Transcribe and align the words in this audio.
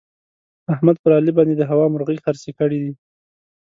احمد 0.73 0.95
پر 1.03 1.11
علي 1.17 1.31
باندې 1.37 1.53
د 1.57 1.61
هوا 1.69 1.85
مرغۍ 1.93 2.17
خرڅې 2.25 2.51
کړې 2.59 2.77
دي. 2.83 2.93